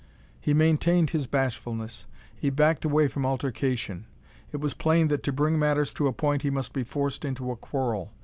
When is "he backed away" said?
2.35-3.07